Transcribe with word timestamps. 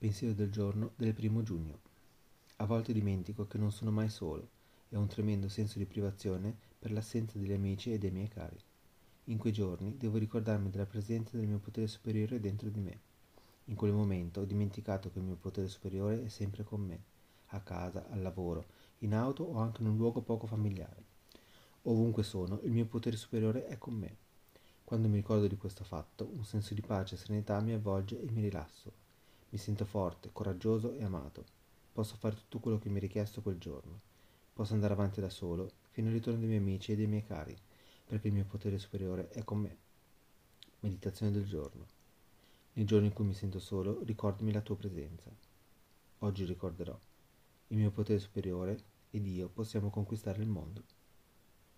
Pensiero 0.00 0.32
del 0.32 0.48
giorno 0.48 0.92
del 0.96 1.12
primo 1.12 1.42
giugno. 1.42 1.78
A 2.56 2.64
volte 2.64 2.94
dimentico 2.94 3.46
che 3.46 3.58
non 3.58 3.70
sono 3.70 3.90
mai 3.90 4.08
solo 4.08 4.48
e 4.88 4.96
ho 4.96 5.00
un 5.00 5.08
tremendo 5.08 5.46
senso 5.50 5.78
di 5.78 5.84
privazione 5.84 6.56
per 6.78 6.90
l'assenza 6.90 7.36
degli 7.36 7.52
amici 7.52 7.92
e 7.92 7.98
dei 7.98 8.10
miei 8.10 8.28
cari. 8.28 8.56
In 9.24 9.36
quei 9.36 9.52
giorni 9.52 9.98
devo 9.98 10.16
ricordarmi 10.16 10.70
della 10.70 10.86
presenza 10.86 11.36
del 11.36 11.46
mio 11.46 11.58
potere 11.58 11.86
superiore 11.86 12.40
dentro 12.40 12.70
di 12.70 12.80
me. 12.80 13.00
In 13.64 13.74
quel 13.74 13.92
momento 13.92 14.40
ho 14.40 14.44
dimenticato 14.46 15.10
che 15.10 15.18
il 15.18 15.24
mio 15.26 15.36
potere 15.36 15.68
superiore 15.68 16.24
è 16.24 16.28
sempre 16.28 16.64
con 16.64 16.80
me, 16.80 17.02
a 17.48 17.60
casa, 17.60 18.08
al 18.08 18.22
lavoro, 18.22 18.68
in 19.00 19.12
auto 19.12 19.42
o 19.42 19.58
anche 19.58 19.82
in 19.82 19.88
un 19.88 19.98
luogo 19.98 20.22
poco 20.22 20.46
familiare. 20.46 21.04
Ovunque 21.82 22.22
sono, 22.22 22.58
il 22.62 22.70
mio 22.70 22.86
potere 22.86 23.18
superiore 23.18 23.66
è 23.66 23.76
con 23.76 23.92
me. 23.92 24.16
Quando 24.82 25.08
mi 25.08 25.16
ricordo 25.16 25.46
di 25.46 25.58
questo 25.58 25.84
fatto, 25.84 26.26
un 26.34 26.44
senso 26.46 26.72
di 26.72 26.80
pace 26.80 27.16
e 27.16 27.18
serenità 27.18 27.60
mi 27.60 27.74
avvolge 27.74 28.18
e 28.18 28.30
mi 28.30 28.40
rilasso. 28.40 29.08
Mi 29.52 29.58
sento 29.58 29.84
forte, 29.84 30.30
coraggioso 30.32 30.92
e 30.92 31.02
amato. 31.02 31.44
Posso 31.92 32.14
fare 32.14 32.36
tutto 32.36 32.60
quello 32.60 32.78
che 32.78 32.88
mi 32.88 32.98
è 32.98 33.00
richiesto 33.00 33.42
quel 33.42 33.58
giorno. 33.58 34.00
Posso 34.52 34.74
andare 34.74 34.92
avanti 34.92 35.20
da 35.20 35.28
solo, 35.28 35.72
fino 35.90 36.06
al 36.06 36.14
ritorno 36.14 36.38
dei 36.38 36.48
miei 36.48 36.60
amici 36.60 36.92
e 36.92 36.96
dei 36.96 37.08
miei 37.08 37.24
cari, 37.24 37.56
perché 38.06 38.28
il 38.28 38.34
mio 38.34 38.44
potere 38.44 38.78
superiore 38.78 39.28
è 39.30 39.42
con 39.42 39.58
me. 39.58 39.76
Meditazione 40.80 41.32
del 41.32 41.46
giorno. 41.46 41.84
Nei 42.74 42.84
giorni 42.84 43.08
in 43.08 43.12
cui 43.12 43.24
mi 43.24 43.34
sento 43.34 43.58
solo, 43.58 44.04
ricordami 44.04 44.52
la 44.52 44.60
tua 44.60 44.76
presenza. 44.76 45.30
Oggi 46.18 46.44
ricorderò. 46.44 46.96
Il 47.68 47.76
mio 47.76 47.90
potere 47.90 48.20
superiore 48.20 48.78
ed 49.10 49.26
io 49.26 49.48
possiamo 49.48 49.90
conquistare 49.90 50.40
il 50.42 50.48
mondo. 50.48 50.84